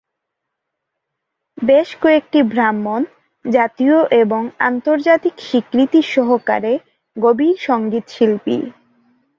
বেশ 1.57 1.89
কয়েকটি 2.01 2.39
ব্রাহ্মণ 2.51 3.01
জাতীয় 3.45 3.97
এবং 4.21 4.41
আন্তর্জাতিক 4.61 5.35
স্বীকৃতি 5.39 5.99
সহকারে 6.13 6.73
গভীর 7.17 7.55
সংগীতশিল্পী। 7.59 8.57